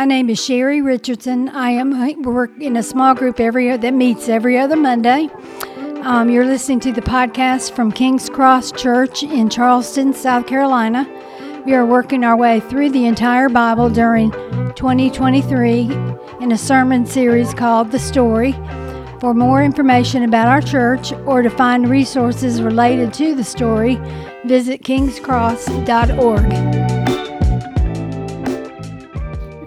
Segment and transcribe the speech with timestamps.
[0.00, 1.50] My name is Sherry Richardson.
[1.50, 5.28] I am work in a small group every that meets every other Monday.
[6.04, 11.06] Um, you're listening to the podcast from King's Cross Church in Charleston, South Carolina.
[11.66, 14.30] We are working our way through the entire Bible during
[14.74, 15.80] 2023
[16.40, 18.52] in a sermon series called The Story.
[19.20, 23.96] For more information about our church or to find resources related to the story,
[24.46, 26.89] visit kingscross.org.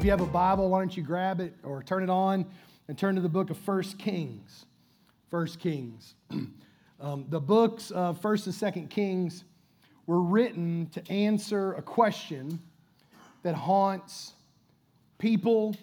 [0.04, 2.46] If you have a Bible, why don't you grab it or turn it on
[2.90, 4.66] and turn to the book of First Kings.
[5.32, 6.16] First Kings.
[7.00, 9.46] um, the books of First and Second Kings
[10.06, 12.60] were written to answer a question
[13.44, 14.34] that haunts
[15.20, 15.74] people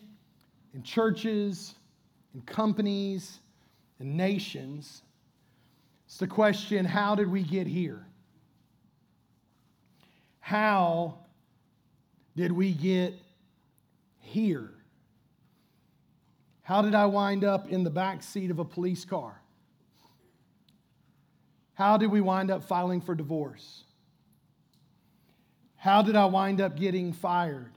[0.75, 1.75] and churches
[2.35, 3.39] and companies
[4.01, 5.01] and nations.
[6.05, 8.05] It's the question how did we get here?
[10.41, 11.15] How
[12.37, 13.15] did we get
[14.31, 14.71] here?
[16.63, 19.41] How did I wind up in the back seat of a police car?
[21.75, 23.85] How did we wind up filing for divorce?
[25.77, 27.73] How did I wind up getting fired,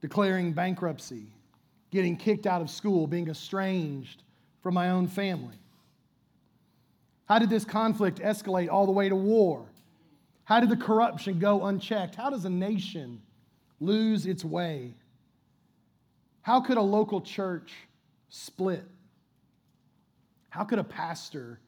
[0.00, 1.26] declaring bankruptcy,
[1.90, 4.22] getting kicked out of school, being estranged
[4.62, 5.58] from my own family?
[7.26, 9.66] How did this conflict escalate all the way to war?
[10.44, 12.14] How did the corruption go unchecked?
[12.14, 13.20] How does a nation
[13.80, 14.94] lose its way?
[16.42, 17.74] How could a local church
[18.28, 18.84] split?
[20.50, 21.60] How could a pastor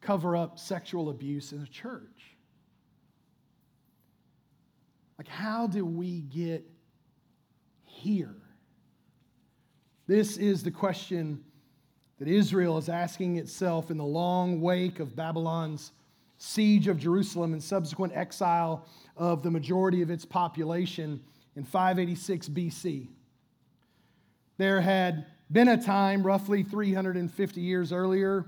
[0.00, 2.36] cover up sexual abuse in a church?
[5.18, 6.64] Like, how do we get
[7.84, 8.36] here?
[10.06, 11.42] This is the question
[12.18, 15.92] that Israel is asking itself in the long wake of Babylon's
[16.38, 21.20] siege of Jerusalem and subsequent exile of the majority of its population
[21.56, 23.08] in 586 BC.
[24.58, 28.46] There had been a time, roughly 350 years earlier,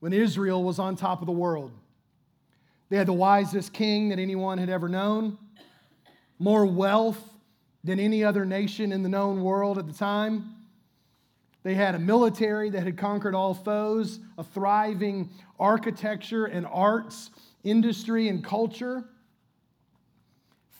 [0.00, 1.72] when Israel was on top of the world.
[2.88, 5.38] They had the wisest king that anyone had ever known,
[6.38, 7.22] more wealth
[7.84, 10.54] than any other nation in the known world at the time.
[11.62, 17.30] They had a military that had conquered all foes, a thriving architecture and arts
[17.64, 19.04] industry and culture.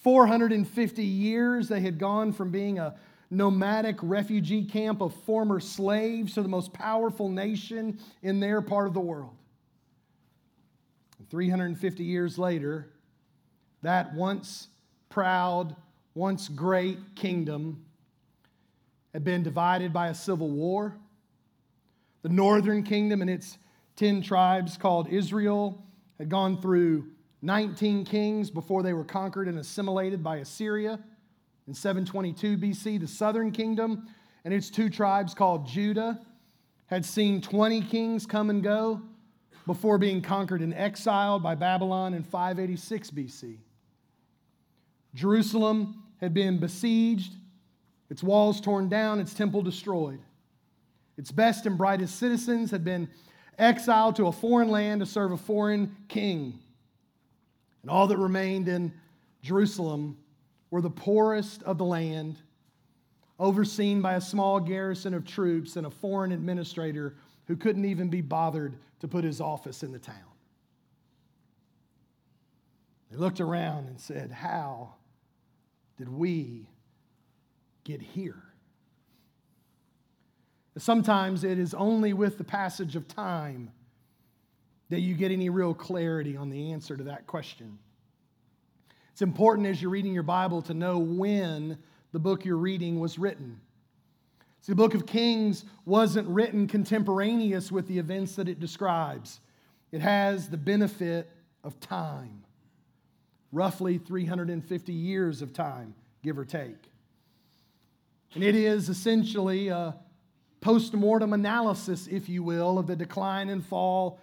[0.03, 2.97] 450 years they had gone from being a
[3.33, 8.93] nomadic refugee camp of former slaves to the most powerful nation in their part of
[8.93, 9.35] the world.
[11.31, 12.91] 350 years later,
[13.81, 14.69] that once
[15.09, 15.75] proud,
[16.15, 17.83] once great kingdom
[19.15, 20.95] had been divided by a civil war.
[22.21, 23.57] The northern kingdom and its
[23.97, 25.83] 10 tribes called Israel
[26.19, 27.07] had gone through
[27.41, 30.99] 19 kings before they were conquered and assimilated by Assyria.
[31.67, 34.09] In 722 BC, the southern kingdom
[34.45, 36.21] and its two tribes called Judah
[36.87, 39.01] had seen 20 kings come and go
[39.67, 43.59] before being conquered and exiled by Babylon in 586 BC.
[45.15, 47.35] Jerusalem had been besieged
[48.11, 50.21] its walls torn down, its temple destroyed.
[51.17, 53.09] Its best and brightest citizens had been
[53.59, 56.59] exiled to a foreign land to serve a foreign king.
[57.81, 58.93] And all that remained in
[59.43, 60.19] Jerusalem
[60.73, 62.39] were the poorest of the land,
[63.39, 67.15] overseen by a small garrison of troops and a foreign administrator
[67.47, 70.17] who couldn't even be bothered to put his office in the town.
[73.11, 74.95] They looked around and said, How
[75.99, 76.67] did we
[77.85, 78.43] get here.
[80.79, 83.71] Sometimes it is only with the passage of time
[84.89, 87.79] that you get any real clarity on the answer to that question.
[89.13, 91.79] It's important as you're reading your Bible to know when
[92.13, 93.61] the book you're reading was written.
[94.61, 99.41] See, the book of Kings wasn't written contemporaneous with the events that it describes,
[99.91, 101.31] it has the benefit
[101.65, 102.43] of time
[103.53, 106.91] roughly 350 years of time, give or take.
[108.35, 109.95] And it is essentially a
[110.63, 114.19] post mortem analysis, if you will, of the decline and fall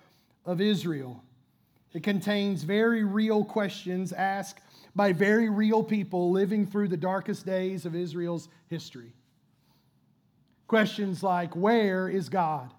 [0.45, 1.24] of Israel.
[1.94, 4.62] It contains very real questions asked
[4.99, 9.13] by very real people living through the darkest days of Israel's history.
[10.67, 12.73] Questions like Where is God?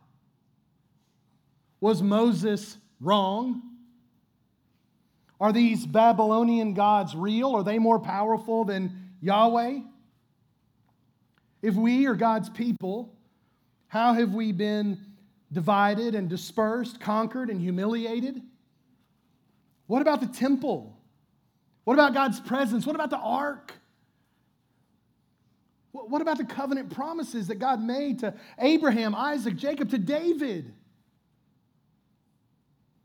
[1.80, 3.62] Was Moses wrong?
[5.40, 7.56] Are these Babylonian gods real?
[7.56, 9.78] Are they more powerful than Yahweh?
[11.62, 13.16] If we are God's people,
[13.88, 14.98] how have we been
[15.50, 18.42] divided and dispersed, conquered and humiliated?
[19.86, 20.99] What about the temple?
[21.90, 22.86] What about God's presence?
[22.86, 23.72] What about the ark?
[25.90, 30.72] what about the covenant promises that God made to Abraham, Isaac, Jacob, to David?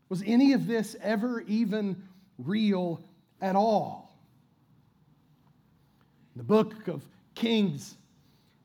[0.08, 2.00] Was any of this ever even
[2.38, 3.00] real
[3.40, 4.16] at all?
[6.36, 7.02] The book of
[7.34, 7.96] Kings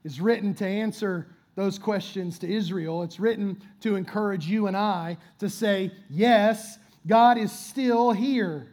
[0.04, 3.02] is written to answer those questions to Israel.
[3.02, 6.78] It's written to encourage you and I to say, yes,
[7.08, 8.68] God is still here.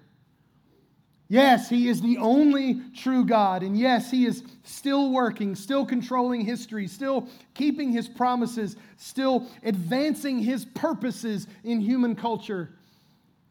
[1.29, 3.63] Yes, He is the only true God.
[3.63, 10.39] And yes, He is still working, still controlling history, still keeping His promises, still advancing
[10.39, 12.71] His purposes in human culture.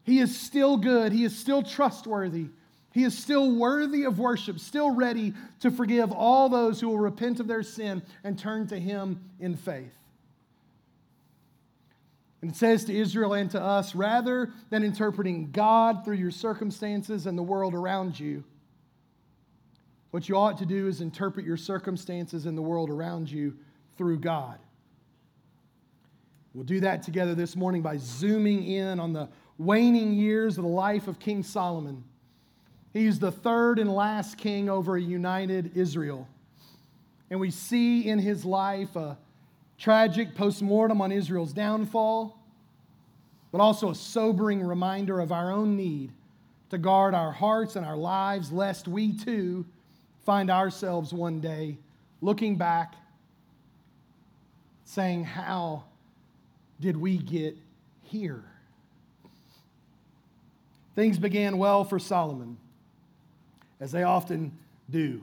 [0.02, 1.12] He is still good.
[1.12, 2.46] He is still trustworthy.
[2.92, 7.38] He is still worthy of worship, still ready to forgive all those who will repent
[7.38, 9.97] of their sin and turn to Him in faith.
[12.40, 17.26] And it says to Israel and to us rather than interpreting God through your circumstances
[17.26, 18.44] and the world around you,
[20.10, 23.56] what you ought to do is interpret your circumstances and the world around you
[23.96, 24.58] through God.
[26.54, 30.70] We'll do that together this morning by zooming in on the waning years of the
[30.70, 32.04] life of King Solomon.
[32.92, 36.26] He's the third and last king over a united Israel.
[37.30, 39.18] And we see in his life a
[39.78, 42.36] tragic postmortem on Israel's downfall,
[43.52, 46.12] but also a sobering reminder of our own need
[46.70, 49.64] to guard our hearts and our lives, lest we too
[50.26, 51.78] find ourselves one day
[52.20, 52.94] looking back,
[54.84, 55.84] saying, How
[56.80, 57.56] did we get
[58.02, 58.44] here?
[60.94, 62.58] Things began well for Solomon,
[63.80, 64.58] as they often
[64.90, 65.22] do.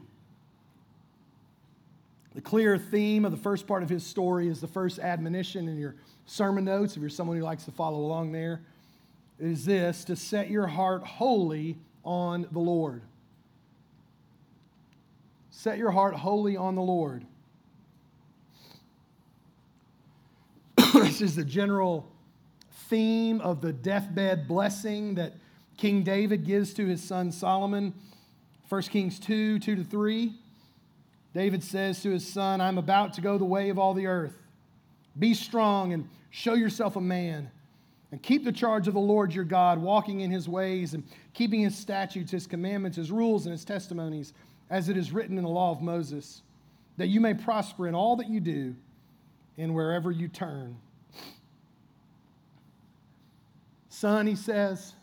[2.36, 5.78] The clear theme of the first part of his story is the first admonition in
[5.78, 5.96] your
[6.26, 8.60] sermon notes, if you're someone who likes to follow along there,
[9.40, 13.04] is this to set your heart wholly on the Lord.
[15.50, 17.26] Set your heart wholly on the Lord.
[20.94, 22.12] this is the general
[22.90, 25.32] theme of the deathbed blessing that
[25.78, 27.94] King David gives to his son Solomon.
[28.68, 30.34] 1 Kings 2 2 to 3.
[31.36, 34.42] David says to his son, I'm about to go the way of all the earth.
[35.20, 37.52] Be strong and show yourself a man.
[38.12, 41.04] And keep the charge of the Lord your God, walking in his ways and
[41.34, 44.32] keeping his statutes, his commandments, his rules, and his testimonies,
[44.70, 46.42] as it is written in the law of Moses,
[46.96, 48.74] that you may prosper in all that you do
[49.58, 50.78] and wherever you turn.
[53.90, 54.94] Son, he says,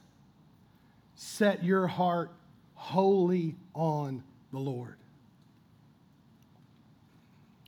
[1.14, 2.30] set your heart
[2.74, 4.96] wholly on the Lord.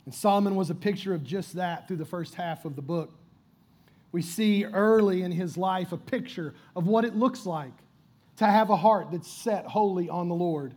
[0.05, 3.12] And Solomon was a picture of just that through the first half of the book.
[4.12, 7.73] We see early in his life a picture of what it looks like
[8.37, 10.75] to have a heart that's set wholly on the Lord.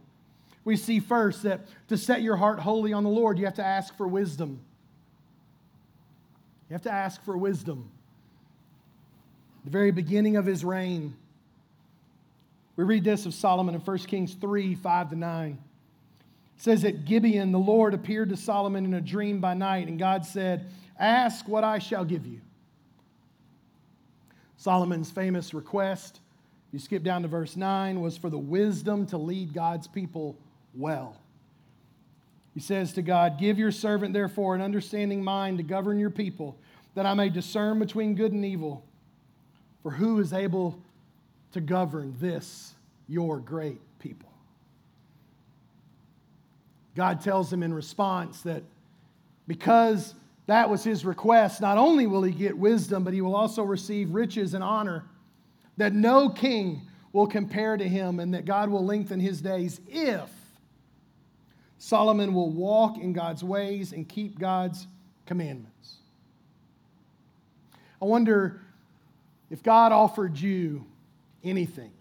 [0.64, 3.66] We see first that to set your heart wholly on the Lord, you have to
[3.66, 4.60] ask for wisdom.
[6.70, 7.90] You have to ask for wisdom.
[9.66, 11.16] The very beginning of his reign,
[12.76, 15.58] we read this of Solomon in 1 Kings 3 5 to 9
[16.58, 20.26] says that Gibeon, the Lord appeared to Solomon in a dream by night, and God
[20.26, 20.66] said,
[21.00, 22.42] Ask what I shall give you.
[24.58, 26.20] Solomon's famous request,
[26.72, 30.36] you skip down to verse 9, was for the wisdom to lead God's people
[30.74, 31.16] well.
[32.56, 36.58] He says to God, Give your servant, therefore, an understanding mind to govern your people,
[36.96, 38.84] that I may discern between good and evil.
[39.84, 40.82] For who is able
[41.52, 42.74] to govern this,
[43.08, 44.30] your great people?
[46.98, 48.64] God tells him in response that
[49.46, 50.16] because
[50.48, 54.16] that was his request, not only will he get wisdom, but he will also receive
[54.16, 55.06] riches and honor,
[55.78, 56.82] that no king
[57.14, 60.28] will compare to him, and that God will lengthen his days if
[61.78, 64.88] Solomon will walk in God's ways and keep God's
[65.28, 65.98] commandments.
[68.02, 68.60] I wonder
[69.52, 70.84] if God offered you
[71.44, 71.92] anything,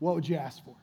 [0.00, 0.76] what would you ask for?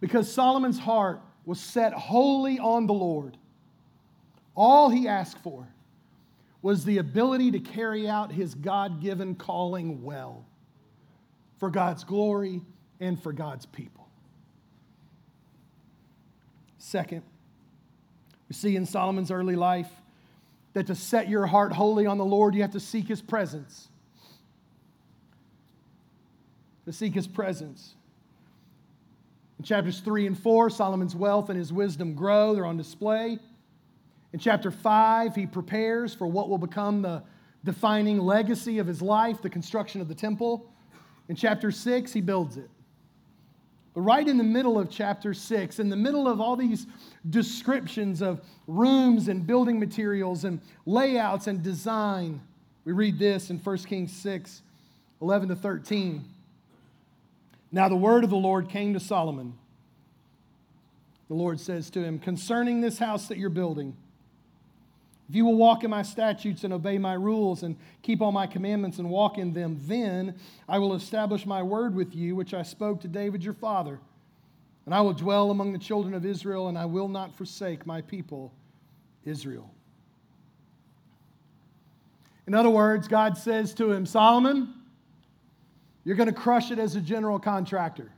[0.00, 3.36] Because Solomon's heart was set wholly on the Lord.
[4.54, 5.68] All he asked for
[6.62, 10.44] was the ability to carry out his God given calling well
[11.58, 12.62] for God's glory
[13.00, 14.08] and for God's people.
[16.78, 17.22] Second,
[18.48, 19.90] we see in Solomon's early life
[20.72, 23.88] that to set your heart wholly on the Lord, you have to seek his presence.
[26.84, 27.94] To seek his presence.
[29.58, 33.38] In chapters 3 and 4, Solomon's wealth and his wisdom grow, they're on display.
[34.32, 37.22] In chapter 5, he prepares for what will become the
[37.64, 40.70] defining legacy of his life, the construction of the temple.
[41.28, 42.68] In chapter 6, he builds it.
[43.94, 46.86] But right in the middle of chapter 6, in the middle of all these
[47.30, 52.42] descriptions of rooms and building materials and layouts and design,
[52.84, 54.62] we read this in 1 Kings 6
[55.22, 56.22] 11 to 13.
[57.72, 59.54] Now the word of the Lord came to Solomon.
[61.28, 63.96] The Lord says to him, Concerning this house that you're building,
[65.28, 68.46] if you will walk in my statutes and obey my rules and keep all my
[68.46, 70.36] commandments and walk in them, then
[70.68, 73.98] I will establish my word with you, which I spoke to David your father.
[74.84, 78.02] And I will dwell among the children of Israel, and I will not forsake my
[78.02, 78.52] people,
[79.24, 79.68] Israel.
[82.46, 84.72] In other words, God says to him, Solomon,
[86.06, 88.08] you're going to crush it as a general contractor.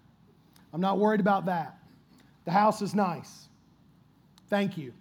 [0.74, 1.78] I'm not worried about that.
[2.44, 3.48] The house is nice.
[4.50, 4.92] Thank you.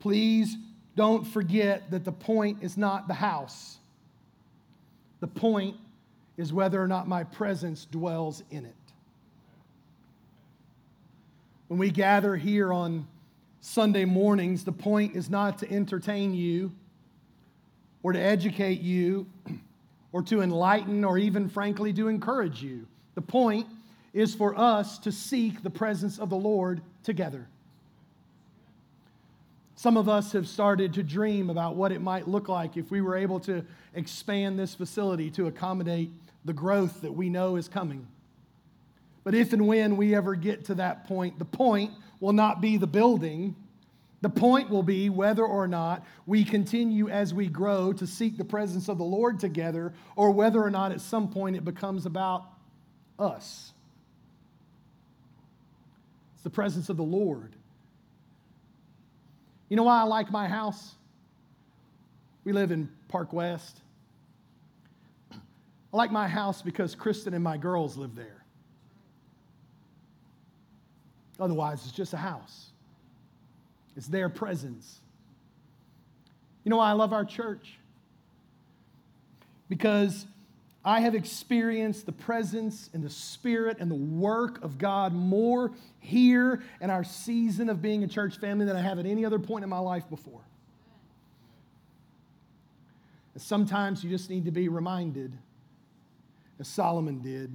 [0.00, 0.56] Please
[0.96, 3.76] don't forget that the point is not the house.
[5.20, 5.76] The point
[6.36, 8.74] is whether or not my presence dwells in it.
[11.68, 13.06] When we gather here on
[13.60, 16.72] Sunday mornings, the point is not to entertain you
[18.02, 19.28] or to educate you
[20.12, 22.86] or to enlighten or even, frankly, to encourage you.
[23.14, 23.66] The point
[24.12, 27.46] is for us to seek the presence of the Lord together.
[29.76, 33.00] Some of us have started to dream about what it might look like if we
[33.00, 36.10] were able to expand this facility to accommodate
[36.44, 38.06] the growth that we know is coming.
[39.22, 42.76] But if and when we ever get to that point, the point will not be
[42.76, 43.54] the building.
[44.20, 48.44] The point will be whether or not we continue as we grow to seek the
[48.44, 52.44] presence of the Lord together, or whether or not at some point it becomes about
[53.18, 53.72] us.
[56.34, 57.54] It's the presence of the Lord.
[59.68, 60.94] You know why I like my house?
[62.44, 63.82] We live in Park West.
[65.32, 68.44] I like my house because Kristen and my girls live there.
[71.38, 72.70] Otherwise, it's just a house,
[73.98, 75.00] it's their presence.
[76.62, 77.74] You know why I love our church?
[79.68, 80.24] Because
[80.84, 86.62] I have experienced the presence and the spirit and the work of God more here
[86.80, 89.64] in our season of being a church family than I have at any other point
[89.64, 90.42] in my life before.
[93.34, 95.32] And sometimes you just need to be reminded,
[96.60, 97.50] as Solomon did,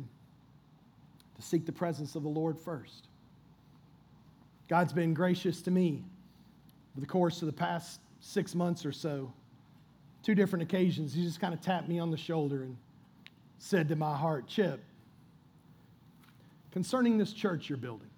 [1.37, 3.07] to seek the presence of the Lord first.
[4.67, 6.03] God's been gracious to me
[6.93, 9.31] over the course of the past six months or so.
[10.21, 12.77] Two different occasions, he just kind of tapped me on the shoulder and
[13.57, 14.79] said to my heart, Chip,
[16.71, 18.09] concerning this church you're building,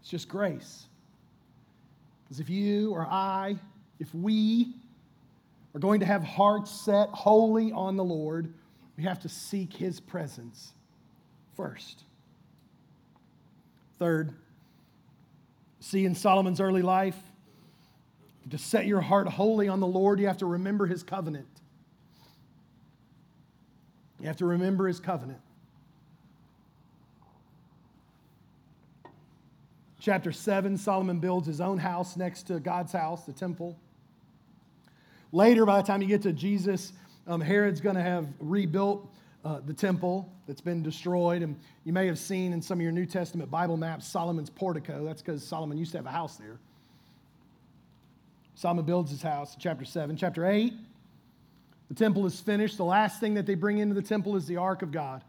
[0.00, 0.86] it's just grace.
[2.24, 3.56] Because if you or I,
[4.00, 4.74] if we
[5.74, 8.52] are going to have hearts set wholly on the Lord,
[8.96, 10.72] we have to seek his presence
[11.54, 12.04] first.
[13.98, 14.34] Third,
[15.82, 17.18] see in Solomon's early life,
[18.50, 21.46] to set your heart wholly on the Lord, you have to remember his covenant.
[24.20, 25.40] You have to remember his covenant.
[29.98, 33.76] Chapter 7, Solomon builds his own house next to God's house, the temple.
[35.30, 36.92] Later, by the time you get to Jesus,
[37.26, 39.08] um, Herod's going to have rebuilt
[39.44, 41.42] uh, the temple that's been destroyed.
[41.42, 45.04] And you may have seen in some of your New Testament Bible maps Solomon's portico.
[45.04, 46.58] That's because Solomon used to have a house there.
[48.54, 50.16] Solomon builds his house, chapter 7.
[50.16, 50.72] Chapter 8,
[51.88, 52.76] the temple is finished.
[52.76, 55.24] The last thing that they bring into the temple is the ark of God.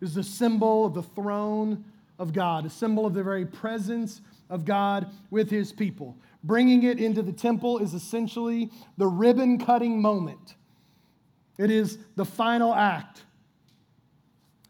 [0.00, 1.84] It is the symbol of the throne
[2.18, 6.16] of God, a symbol of the very presence of God with his people.
[6.42, 10.56] Bringing it into the temple is essentially the ribbon cutting moment.
[11.58, 13.22] It is the final act.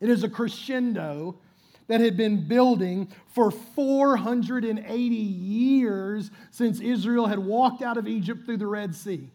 [0.01, 1.39] It is a crescendo
[1.87, 8.59] that had been building for 480 years since Israel had walked out of Egypt through
[8.59, 9.31] the Red Sea.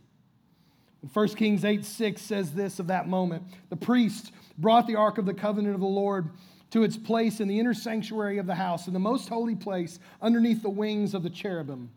[1.13, 3.43] 1 Kings 8 6 says this of that moment.
[3.69, 6.29] The priest brought the ark of the covenant of the Lord
[6.71, 9.99] to its place in the inner sanctuary of the house, in the most holy place,
[10.21, 11.89] underneath the wings of the cherubim.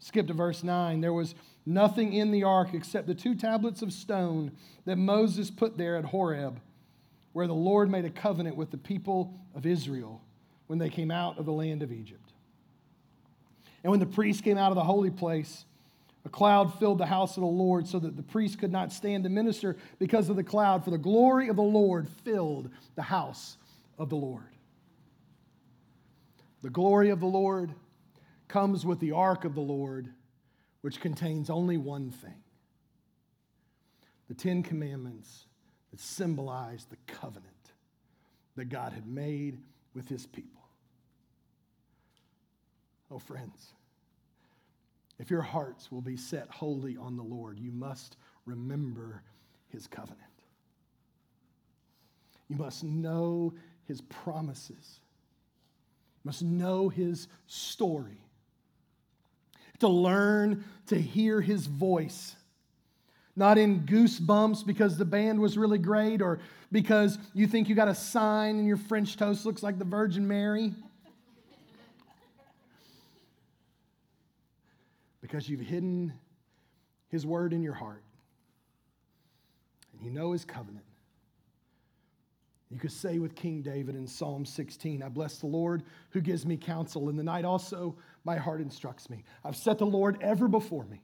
[0.00, 1.00] Skip to verse 9.
[1.00, 4.52] There was nothing in the ark except the two tablets of stone
[4.86, 6.58] that Moses put there at Horeb,
[7.32, 10.20] where the Lord made a covenant with the people of Israel
[10.66, 12.32] when they came out of the land of Egypt.
[13.84, 15.64] And when the priest came out of the holy place,
[16.24, 19.24] a cloud filled the house of the Lord so that the priest could not stand
[19.24, 23.56] to minister because of the cloud, for the glory of the Lord filled the house
[23.98, 24.44] of the Lord.
[26.62, 27.72] The glory of the Lord
[28.50, 30.08] comes with the ark of the Lord,
[30.80, 32.42] which contains only one thing
[34.28, 35.46] the Ten Commandments
[35.90, 37.72] that symbolize the covenant
[38.56, 39.58] that God had made
[39.94, 40.62] with his people.
[43.10, 43.72] Oh, friends,
[45.18, 48.16] if your hearts will be set wholly on the Lord, you must
[48.46, 49.22] remember
[49.68, 50.20] his covenant.
[52.48, 53.52] You must know
[53.84, 55.00] his promises.
[56.22, 58.24] You must know his story.
[59.80, 62.36] To learn to hear his voice.
[63.36, 67.88] Not in goosebumps because the band was really great or because you think you got
[67.88, 70.74] a sign and your French toast looks like the Virgin Mary.
[75.30, 76.12] because you've hidden
[77.08, 78.02] his word in your heart
[79.92, 80.84] and you know his covenant.
[82.70, 86.46] You could say with King David in Psalm 16, I bless the Lord who gives
[86.46, 87.08] me counsel.
[87.08, 89.24] In the night also, my heart instructs me.
[89.44, 91.02] I've set the Lord ever before me.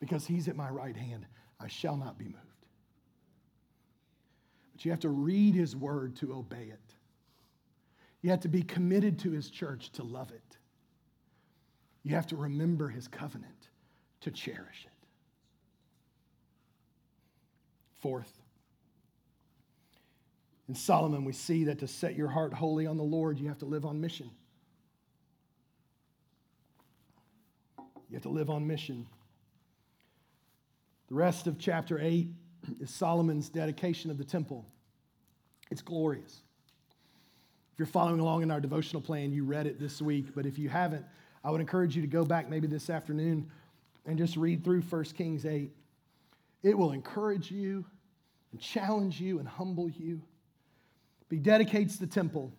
[0.00, 1.26] Because he's at my right hand,
[1.60, 2.36] I shall not be moved.
[4.72, 6.94] But you have to read his word to obey it.
[8.20, 10.58] You have to be committed to his church to love it.
[12.02, 13.68] You have to remember his covenant
[14.22, 15.06] to cherish it.
[18.00, 18.42] Fourth,
[20.68, 23.58] in Solomon, we see that to set your heart wholly on the Lord, you have
[23.58, 24.30] to live on mission.
[28.08, 29.06] You have to live on mission.
[31.08, 32.28] The rest of chapter 8
[32.80, 34.64] is Solomon's dedication of the temple.
[35.70, 36.42] It's glorious.
[37.72, 40.58] If you're following along in our devotional plan, you read it this week, but if
[40.58, 41.04] you haven't,
[41.44, 43.50] I would encourage you to go back maybe this afternoon
[44.04, 45.70] and just read through 1 Kings 8.
[46.62, 47.84] It will encourage you
[48.50, 50.22] and challenge you and humble you.
[51.30, 52.52] He dedicates the temple.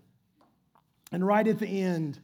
[1.12, 2.20] And right at the end,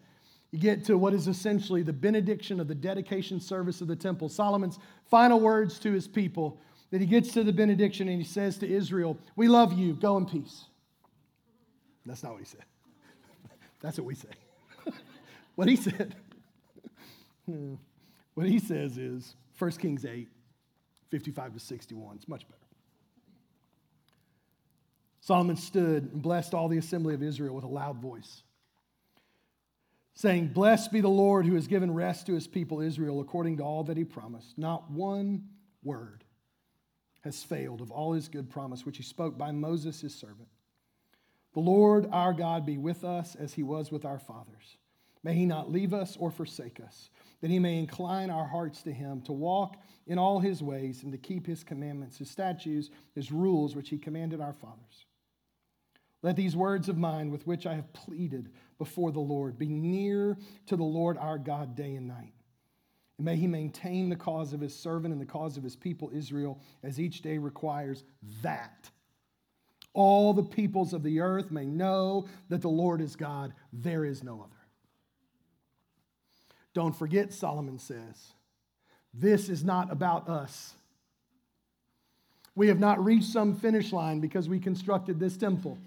[0.52, 4.30] you get to what is essentially the benediction of the dedication service of the temple.
[4.30, 4.78] Solomon's
[5.10, 6.60] final words to his people
[6.92, 10.18] that he gets to the benediction and he says to Israel, We love you, go
[10.18, 10.66] in peace.
[12.06, 12.66] That's not what he said.
[13.82, 14.30] That's what we say.
[15.56, 16.16] what he said,
[18.36, 20.28] what he says is 1 Kings 8,
[21.10, 22.18] 55 to 61.
[22.18, 22.63] It's much better.
[25.24, 28.44] Solomon stood and blessed all the assembly of Israel with a loud voice,
[30.16, 33.64] saying, Blessed be the Lord who has given rest to his people Israel according to
[33.64, 34.58] all that he promised.
[34.58, 35.46] Not one
[35.82, 36.26] word
[37.22, 40.50] has failed of all his good promise, which he spoke by Moses his servant.
[41.54, 44.76] The Lord our God be with us as he was with our fathers.
[45.24, 47.10] May he not leave us or forsake us,
[47.40, 51.14] that he may incline our hearts to him, to walk in all his ways, and
[51.14, 55.06] to keep his commandments, his statutes, his rules, which he commanded our fathers.
[56.24, 60.38] Let these words of mine, with which I have pleaded before the Lord, be near
[60.68, 62.34] to the Lord our God day and night.
[63.18, 66.10] And may he maintain the cause of his servant and the cause of his people
[66.14, 68.06] Israel, as each day requires
[68.42, 68.90] that.
[69.94, 74.24] All the peoples of the earth may know that the Lord is God, there is
[74.24, 74.50] no other.
[76.74, 78.34] Don't forget, Solomon says,
[79.14, 80.74] this is not about us.
[82.56, 85.78] We have not reached some finish line because we constructed this temple.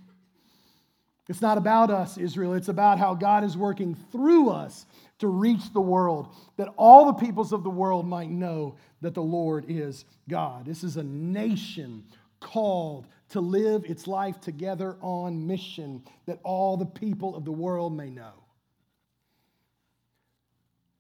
[1.29, 2.55] It's not about us, Israel.
[2.55, 4.87] It's about how God is working through us
[5.19, 9.23] to reach the world, that all the peoples of the world might know that the
[9.23, 10.67] Lord is God.
[10.67, 12.05] This is a nation
[12.39, 17.97] called to live its life together on mission, that all the people of the world
[17.97, 18.35] may know.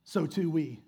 [0.04, 0.80] So too we,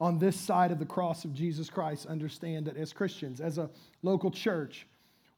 [0.00, 3.68] on this side of the cross of Jesus Christ, understand that as Christians, as a
[4.02, 4.86] local church,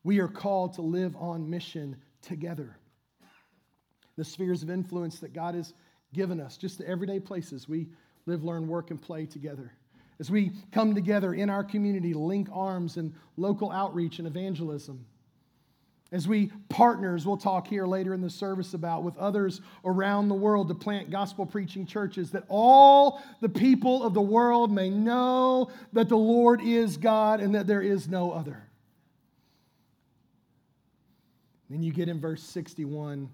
[0.04, 2.76] we are called to live on mission together
[4.20, 5.72] the spheres of influence that God has
[6.12, 7.88] given us, just the everyday places we
[8.26, 9.72] live, learn, work, and play together.
[10.18, 15.06] As we come together in our community, link arms in local outreach and evangelism.
[16.12, 20.34] As we partners, we'll talk here later in the service about with others around the
[20.34, 25.70] world to plant gospel preaching churches, that all the people of the world may know
[25.94, 28.68] that the Lord is God and that there is no other.
[31.70, 33.30] Then you get in verse 61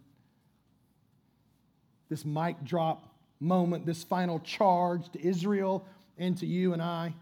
[2.09, 5.87] this mic drop moment, this final charge to Israel
[6.19, 7.15] and to you and I.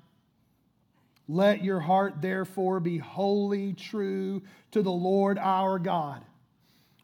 [1.26, 4.42] Let your heart therefore be wholly true
[4.72, 6.22] to the Lord our God,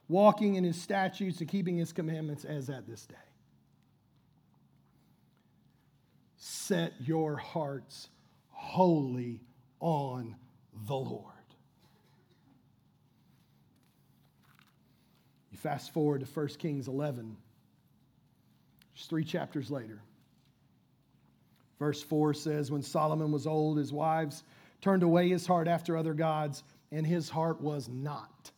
[0.09, 3.15] walking in his statutes and keeping his commandments as at this day.
[6.37, 8.09] Set your hearts
[8.51, 9.41] wholly
[9.81, 10.37] on
[10.87, 11.25] the Lord.
[15.51, 17.37] You fast forward to 1 Kings 11.
[19.01, 20.03] Just three chapters later.
[21.79, 24.45] Verse 4 says, When Solomon was old, his wives
[24.83, 28.51] turned away his heart after other gods, and his heart was not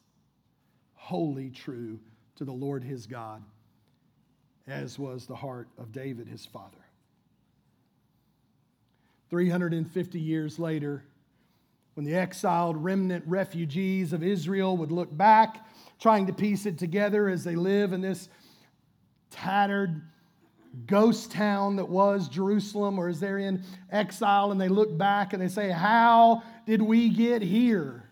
[0.94, 2.00] wholly true
[2.35, 3.40] to the Lord his God,
[4.66, 6.85] as was the heart of David his father.
[9.31, 11.05] 350 years later,
[11.94, 15.64] when the exiled remnant refugees of Israel would look back,
[16.00, 18.28] trying to piece it together as they live in this
[19.31, 20.02] tattered
[20.87, 25.42] ghost town that was Jerusalem, or as they're in exile and they look back and
[25.42, 28.04] they say, How did we get here?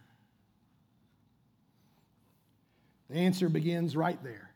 [3.08, 4.50] The answer begins right there.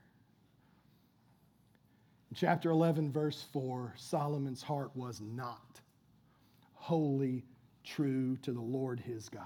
[2.31, 5.81] In chapter 11, verse 4, Solomon's heart was not
[6.75, 7.45] wholly
[7.83, 9.43] true to the Lord his God.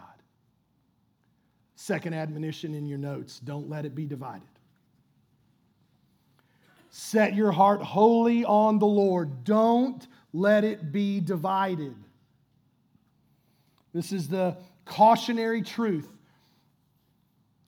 [1.77, 4.43] Second admonition in your notes don't let it be divided.
[6.99, 9.45] Set your heart wholly on the Lord.
[9.45, 11.95] Don't let it be divided.
[13.95, 16.09] This is the cautionary truth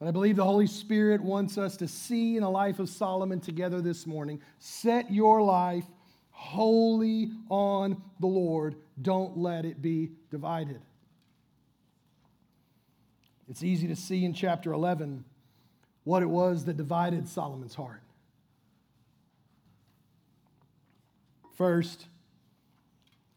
[0.01, 3.39] that I believe the Holy Spirit wants us to see in the life of Solomon
[3.39, 4.41] together this morning.
[4.59, 5.85] Set your life
[6.33, 8.75] wholly on the Lord.
[9.01, 10.81] Don't let it be divided.
[13.49, 15.25] It's easy to see in chapter 11
[16.03, 18.03] what it was that divided Solomon's heart.
[21.61, 22.07] First,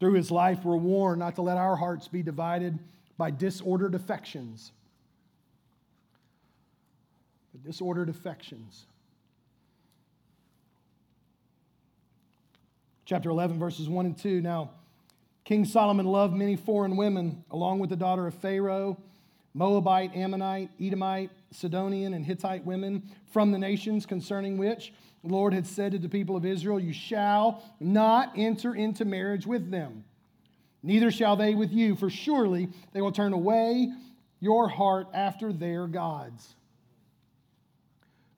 [0.00, 2.78] through his life, we're warned not to let our hearts be divided
[3.18, 4.72] by disordered affections.
[7.52, 8.86] The disordered affections.
[13.04, 14.40] Chapter 11, verses 1 and 2.
[14.40, 14.70] Now,
[15.44, 18.96] King Solomon loved many foreign women, along with the daughter of Pharaoh,
[19.52, 25.66] Moabite, Ammonite, Edomite, Sidonian, and Hittite women from the nations concerning which the Lord had
[25.66, 30.04] said to the people of Israel, You shall not enter into marriage with them,
[30.82, 33.90] neither shall they with you, for surely they will turn away
[34.40, 36.54] your heart after their gods.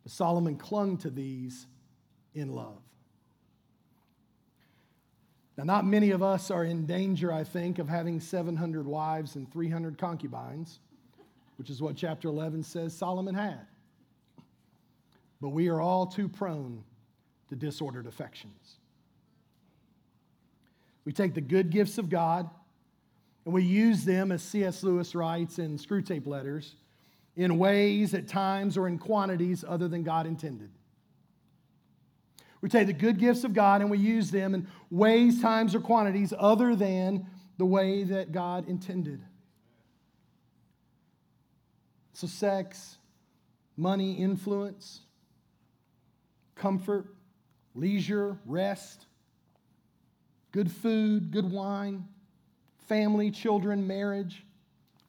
[0.05, 1.67] But Solomon clung to these
[2.35, 2.79] in love.
[5.57, 9.51] Now, not many of us are in danger, I think, of having 700 wives and
[9.53, 10.79] 300 concubines,
[11.57, 13.67] which is what chapter 11 says Solomon had.
[15.41, 16.83] But we are all too prone
[17.49, 18.77] to disordered affections.
[21.05, 22.51] We take the good gifts of God
[23.45, 24.83] and we use them, as C.S.
[24.83, 26.75] Lewis writes in Screwtape Letters,
[27.37, 30.71] in ways, at times, or in quantities other than God intended.
[32.61, 35.81] We take the good gifts of God and we use them in ways, times, or
[35.81, 37.27] quantities other than
[37.59, 39.23] the way that God intended.
[42.15, 42.99] So, sex,
[43.77, 45.03] money, influence,
[46.57, 47.07] comfort,
[47.75, 49.07] leisure, rest,
[50.53, 52.05] good food, good wine,
[52.89, 54.45] family, children, marriage,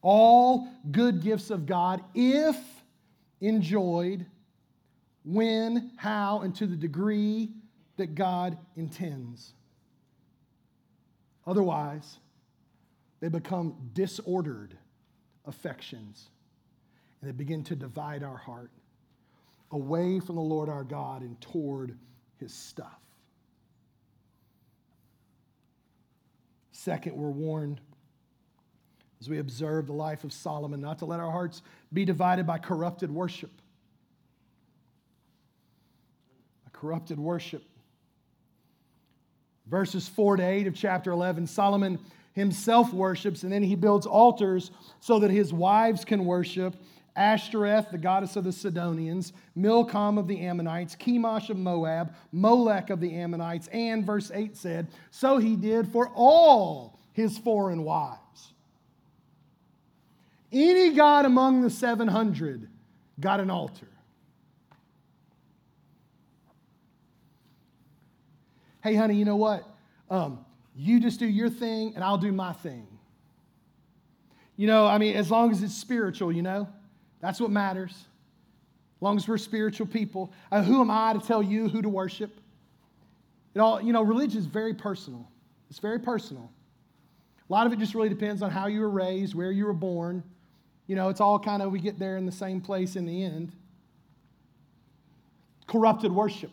[0.02, 2.58] all good gifts of God if
[3.42, 4.26] enjoyed
[5.24, 7.50] when, how, and to the degree
[7.98, 9.54] that God intends.
[11.46, 12.20] Otherwise,
[13.20, 14.78] they become disordered
[15.46, 16.30] affections
[17.22, 18.72] and they begin to divide our heart
[19.72, 21.98] away from the Lord our God and toward
[22.40, 23.00] his stuff.
[26.72, 27.82] Second, we're warned
[29.20, 32.60] as we observe the life of Solomon not to let our hearts be divided by
[32.60, 33.52] corrupted worship
[36.66, 37.64] A corrupted worship.
[39.66, 42.00] Verses 4 to 8 of chapter 11, Solomon
[42.32, 46.76] himself worships, and then he builds altars so that his wives can worship
[47.18, 53.00] Ashtoreth, the goddess of the Sidonians, Milcom of the Ammonites, Chemosh of Moab, Molech of
[53.00, 58.54] the Ammonites, and verse 8 said, So he did for all his foreign wives.
[60.52, 62.70] Any god among the 700
[63.20, 63.88] got an altar.
[68.88, 69.68] hey, honey, you know what?
[70.10, 72.88] Um, you just do your thing and I'll do my thing.
[74.56, 76.70] You know, I mean, as long as it's spiritual, you know,
[77.20, 77.92] that's what matters.
[77.92, 80.34] As long as we're spiritual people.
[80.52, 82.40] Uh, who am I to tell you who to worship?
[83.54, 85.28] It all, you know, religion is very personal.
[85.70, 86.52] It's very personal.
[87.50, 89.74] A lot of it just really depends on how you were raised, where you were
[89.74, 90.24] born.
[90.88, 93.24] You know, it's all kind of, we get there in the same place in the
[93.24, 93.52] end.
[95.68, 96.52] Corrupted worship.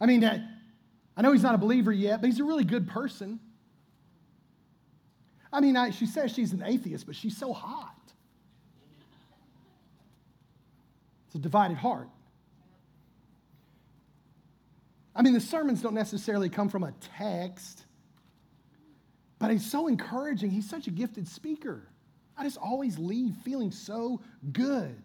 [0.00, 3.40] I mean, I know he's not a believer yet, but he's a really good person.
[5.52, 7.93] I mean, I, she says she's an atheist, but she's so hot.
[11.34, 12.08] It's a divided heart.
[15.16, 17.84] I mean, the sermons don't necessarily come from a text,
[19.40, 20.50] but he's so encouraging.
[20.50, 21.88] He's such a gifted speaker.
[22.36, 24.20] I just always leave feeling so
[24.52, 25.02] good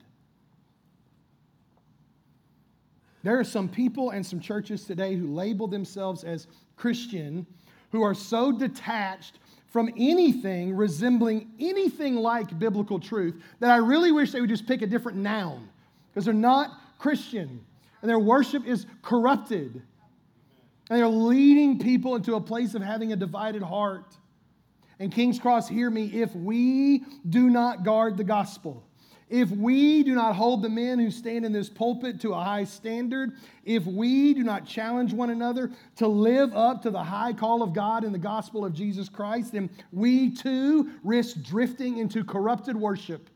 [3.23, 7.45] There are some people and some churches today who label themselves as Christian
[7.91, 14.31] who are so detached from anything resembling anything like biblical truth that I really wish
[14.31, 15.67] they would just pick a different noun
[16.19, 17.63] because they're not Christian
[18.01, 19.81] and their worship is corrupted.
[20.89, 24.17] And they're leading people into a place of having a divided heart.
[24.99, 28.85] And King's Cross, hear me, if we do not guard the gospel,
[29.29, 32.65] if we do not hold the men who stand in this pulpit to a high
[32.65, 37.63] standard, if we do not challenge one another to live up to the high call
[37.63, 42.75] of God in the gospel of Jesus Christ, then we too risk drifting into corrupted
[42.75, 43.29] worship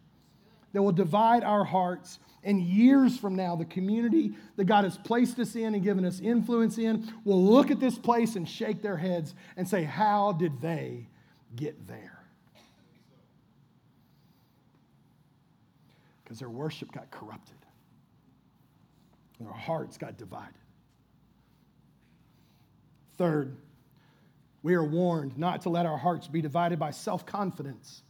[0.73, 2.19] that will divide our hearts.
[2.43, 6.19] And years from now, the community that God has placed us in and given us
[6.19, 10.61] influence in will look at this place and shake their heads and say, How did
[10.61, 11.07] they
[11.55, 12.23] get there?
[16.33, 17.55] because their worship got corrupted.
[19.37, 20.55] And their hearts got divided.
[23.19, 23.55] Third,
[24.63, 28.01] we are warned not to let our hearts be divided by self confidence.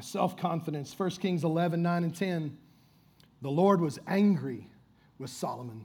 [0.00, 0.96] Self confidence.
[0.96, 2.56] 1 Kings 11, 9, and 10.
[3.42, 4.68] The Lord was angry
[5.18, 5.84] with Solomon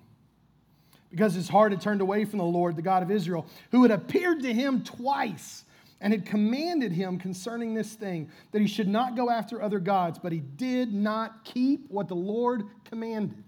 [1.10, 3.92] because his heart had turned away from the Lord, the God of Israel, who had
[3.92, 5.64] appeared to him twice
[6.02, 10.18] and had commanded him concerning this thing that he should not go after other gods,
[10.18, 13.44] but he did not keep what the Lord commanded.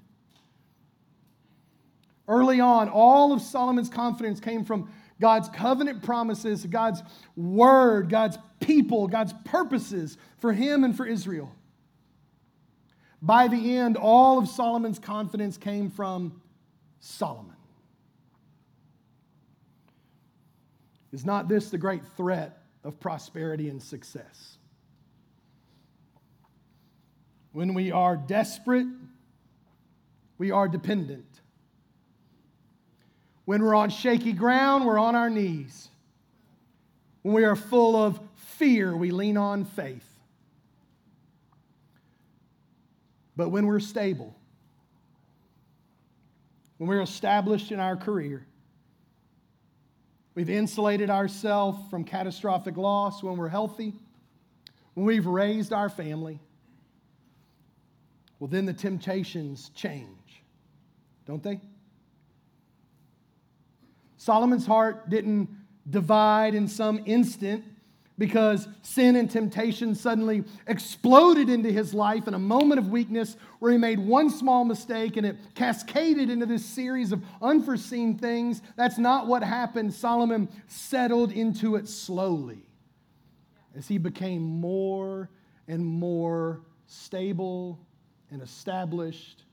[2.27, 7.01] Early on, all of Solomon's confidence came from God's covenant promises, God's
[7.35, 11.51] word, God's people, God's purposes for him and for Israel.
[13.21, 16.41] By the end, all of Solomon's confidence came from
[16.99, 17.55] Solomon.
[21.11, 24.57] Is not this the great threat of prosperity and success?
[27.53, 28.87] When we are desperate,
[30.37, 31.41] we are dependent.
[33.45, 35.89] When we're on shaky ground, we're on our knees.
[37.21, 40.07] When we are full of fear, we lean on faith.
[43.37, 44.35] But when we're stable,
[46.77, 48.45] when we're established in our career,
[50.35, 53.93] We've insulated ourselves from catastrophic loss when we're healthy,
[54.93, 56.41] when we've raised our family.
[58.37, 60.43] Well, then the temptations change,
[61.25, 61.61] don't they?
[64.25, 65.47] Solomon's heart didn't
[65.87, 67.63] divide in some instant
[68.17, 73.71] because sin and temptation suddenly exploded into his life in a moment of weakness where
[73.71, 78.63] he made one small mistake and it cascaded into this series of unforeseen things.
[78.75, 79.93] That's not what happened.
[79.93, 82.63] Solomon settled into it slowly
[83.77, 85.29] as he became more
[85.67, 87.77] and more stable
[88.31, 89.43] and established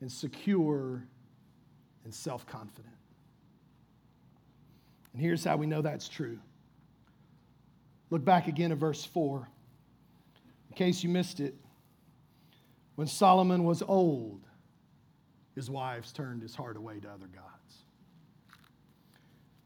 [0.00, 1.06] and secure
[2.06, 2.94] and self confident.
[5.12, 6.38] And here's how we know that's true.
[8.10, 9.48] Look back again at verse 4.
[10.70, 11.54] In case you missed it,
[12.94, 14.40] when Solomon was old,
[15.54, 17.84] his wives turned his heart away to other gods.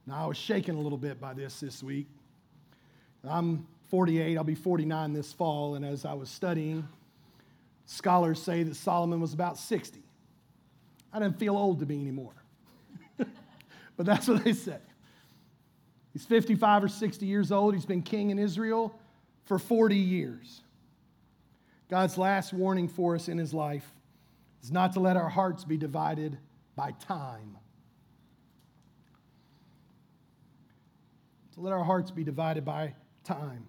[0.06, 2.09] Now, I was shaken a little bit by this this week.
[3.24, 6.87] I'm 48, I'll be 49 this fall, and as I was studying,
[7.87, 10.02] scholars say that Solomon was about 60.
[11.12, 12.35] I didn't feel old to me anymore.
[13.96, 14.78] but that's what they say.
[16.16, 17.74] He's 55 or 60 years old.
[17.74, 18.98] He's been king in Israel
[19.44, 20.62] for 40 years.
[21.90, 23.85] God's last warning for us in his life
[24.62, 26.38] is not to let our hearts be divided
[26.74, 27.59] by time.
[31.52, 33.66] To let our hearts be divided by time.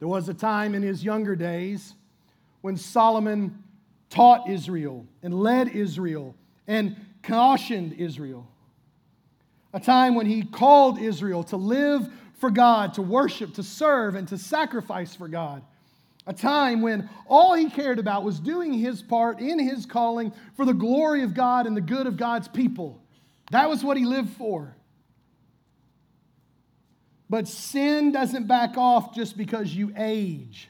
[0.00, 1.94] There was a time in his younger days
[2.62, 3.62] when Solomon
[4.10, 6.34] taught Israel and led Israel
[6.66, 6.96] and
[7.26, 8.46] cautioned Israel.
[9.72, 12.08] A time when he called Israel to live
[12.38, 15.62] for God, to worship, to serve, and to sacrifice for God.
[16.26, 20.64] A time when all he cared about was doing his part in his calling for
[20.64, 23.00] the glory of God and the good of God's people.
[23.50, 24.74] That was what he lived for.
[27.28, 30.68] But sin doesn't back off just because you age.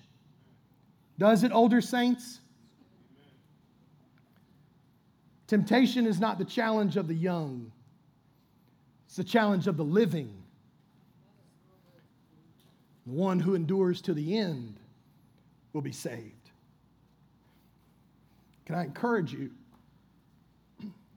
[1.18, 2.40] Does it, older saints?
[5.46, 7.70] Temptation is not the challenge of the young,
[9.06, 10.42] it's the challenge of the living.
[13.06, 14.80] The one who endures to the end
[15.72, 16.50] will be saved.
[18.64, 19.52] Can I encourage you?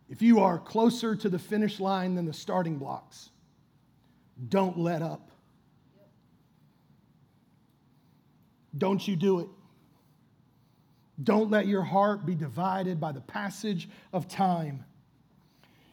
[0.07, 3.31] If you are closer to the finish line than the starting blocks,
[4.49, 5.31] don't let up.
[8.77, 9.47] Don't you do it.
[11.23, 14.85] Don't let your heart be divided by the passage of time.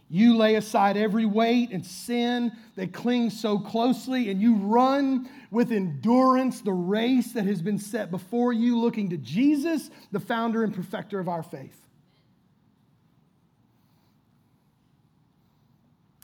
[0.08, 5.72] You lay aside every weight and sin that clings so closely, and you run with
[5.72, 10.72] endurance the race that has been set before you, looking to Jesus, the founder and
[10.72, 11.80] perfecter of our faith.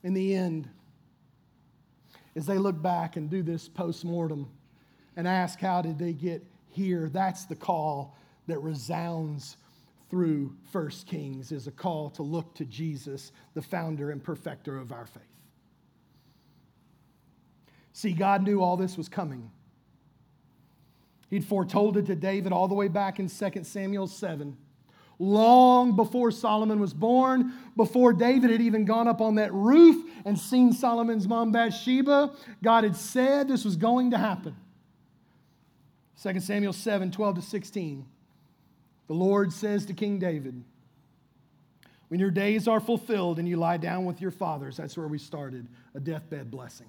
[0.05, 0.69] In the end,
[2.37, 4.49] as they look back and do this post mortem
[5.17, 7.09] and ask, How did they get here?
[7.09, 9.57] That's the call that resounds
[10.11, 14.93] through First Kings is a call to look to Jesus, the founder and perfecter of
[14.93, 15.23] our faith.
[17.95, 19.51] See, God knew all this was coming.
[21.31, 24.57] He'd foretold it to David all the way back in 2 Samuel 7.
[25.19, 30.39] Long before Solomon was born, before David had even gone up on that roof and
[30.39, 34.57] seen Solomon's mom Bathsheba, God had said this was going to happen.
[36.23, 38.05] 2 Samuel 7 12 to 16.
[39.07, 40.63] The Lord says to King David,
[42.09, 45.19] When your days are fulfilled and you lie down with your fathers, that's where we
[45.19, 46.89] started, a deathbed blessing.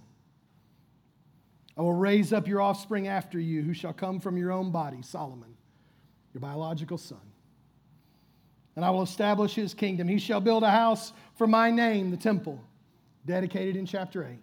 [1.78, 5.02] I will raise up your offspring after you, who shall come from your own body,
[5.02, 5.56] Solomon,
[6.34, 7.22] your biological son.
[8.76, 10.08] And I will establish his kingdom.
[10.08, 12.64] He shall build a house for my name, the temple,
[13.26, 14.38] dedicated in chapter 8.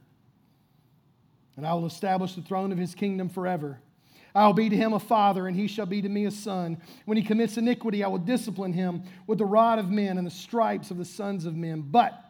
[1.57, 3.81] And I will establish the throne of his kingdom forever.
[4.35, 6.81] I will be to him a father, and he shall be to me a son.
[7.05, 10.31] When he commits iniquity, I will discipline him with the rod of men and the
[10.31, 11.81] stripes of the sons of men.
[11.81, 12.25] But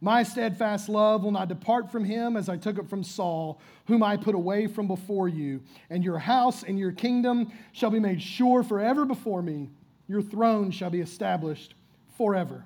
[0.00, 4.02] my steadfast love will not depart from him as I took it from Saul, whom
[4.02, 5.62] I put away from before you.
[5.88, 9.70] And your house and your kingdom shall be made sure forever before me.
[10.08, 11.74] Your throne shall be established
[12.18, 12.64] forever.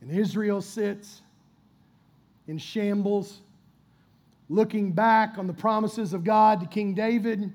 [0.00, 1.20] And Israel sits
[2.46, 3.40] in shambles
[4.50, 7.52] looking back on the promises of God to King David.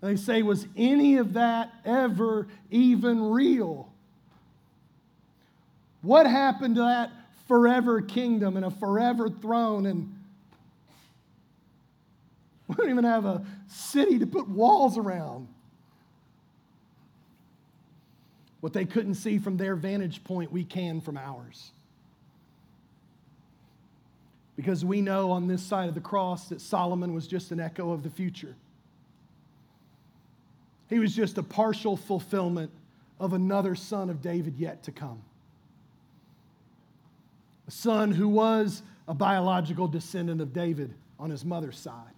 [0.00, 3.92] They say, Was any of that ever even real?
[6.00, 7.10] What happened to that
[7.48, 9.84] forever kingdom and a forever throne?
[9.84, 10.14] And
[12.68, 15.48] we don't even have a city to put walls around.
[18.60, 21.72] What they couldn't see from their vantage point, we can from ours
[24.58, 27.92] because we know on this side of the cross that Solomon was just an echo
[27.92, 28.56] of the future.
[30.90, 32.72] He was just a partial fulfillment
[33.20, 35.22] of another son of David yet to come.
[37.68, 42.14] A son who was a biological descendant of David on his mother's side,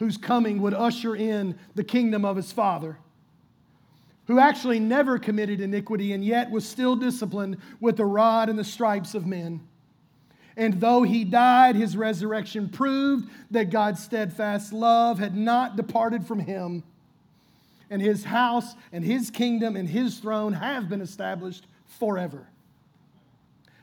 [0.00, 2.98] whose coming would usher in the kingdom of his father,
[4.26, 8.64] who actually never committed iniquity and yet was still disciplined with the rod and the
[8.64, 9.60] stripes of men
[10.56, 16.40] and though he died, his resurrection proved that God's steadfast love had not departed from
[16.40, 16.82] him.
[17.90, 21.66] And his house and his kingdom and his throne have been established
[21.98, 22.46] forever.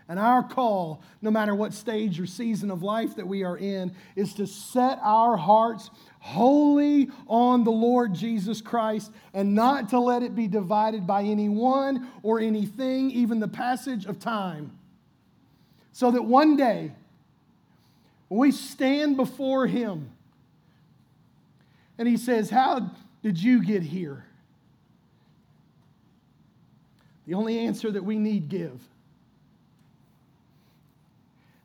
[0.07, 3.93] And our call, no matter what stage or season of life that we are in,
[4.15, 10.23] is to set our hearts wholly on the Lord Jesus Christ and not to let
[10.23, 14.71] it be divided by anyone or anything, even the passage of time.
[15.99, 16.93] So that one day,
[18.29, 20.09] we stand before Him
[21.97, 22.89] and He says, How
[23.21, 24.23] did you get here?
[27.27, 28.79] The only answer that we need give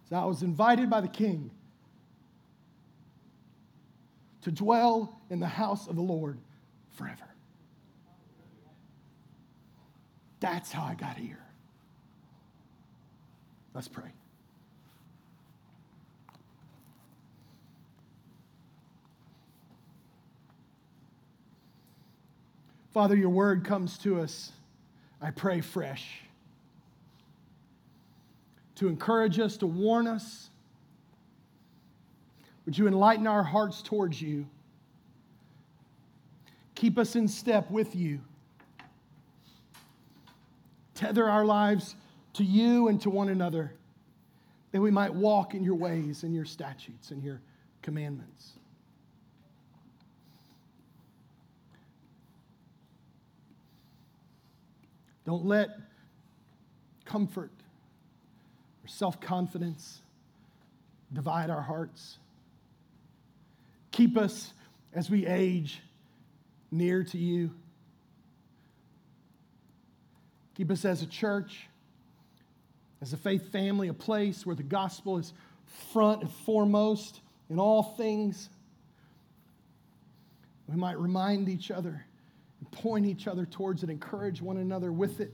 [0.05, 1.53] is I was invited by the King
[4.43, 6.39] to dwell in the house of the Lord
[6.91, 7.29] forever.
[10.41, 11.39] That's how I got here.
[13.75, 14.11] Let's pray.
[22.95, 24.53] Father, your word comes to us,
[25.21, 26.21] I pray, fresh.
[28.77, 30.49] To encourage us, to warn us.
[32.65, 34.47] Would you enlighten our hearts towards you?
[36.77, 38.21] Keep us in step with you.
[40.95, 41.97] Tether our lives
[42.35, 43.73] to you and to one another,
[44.71, 47.41] that we might walk in your ways and your statutes and your
[47.83, 48.53] commandments.
[55.25, 55.71] Don't let
[57.05, 57.51] comfort
[58.85, 60.01] or self confidence
[61.13, 62.19] divide our hearts.
[63.93, 64.53] Keep us
[64.93, 65.81] as we age
[66.71, 67.51] near to you.
[70.57, 71.67] Keep us as a church,
[73.01, 75.33] as a faith family, a place where the gospel is
[75.93, 77.21] front and foremost
[77.51, 78.49] in all things.
[80.69, 82.05] We might remind each other
[82.71, 85.33] point each other towards it, encourage one another with it.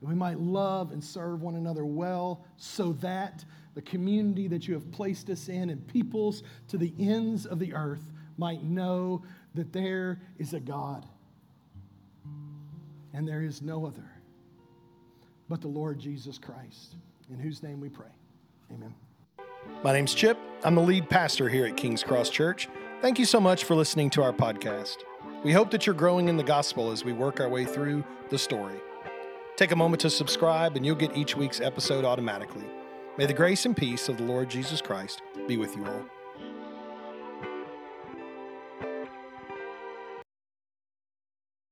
[0.00, 4.74] That we might love and serve one another well so that the community that you
[4.74, 9.22] have placed us in and peoples to the ends of the earth might know
[9.54, 11.06] that there is a God
[13.14, 14.10] and there is no other
[15.48, 16.96] but the Lord Jesus Christ,
[17.30, 18.06] in whose name we pray.
[18.72, 18.94] Amen.
[19.82, 20.38] My name's Chip.
[20.64, 22.68] I'm the lead pastor here at King's Cross Church.
[23.00, 24.96] Thank you so much for listening to our podcast.
[25.46, 28.36] We hope that you're growing in the gospel as we work our way through the
[28.36, 28.80] story.
[29.54, 32.64] Take a moment to subscribe, and you'll get each week's episode automatically.
[33.16, 36.15] May the grace and peace of the Lord Jesus Christ be with you all.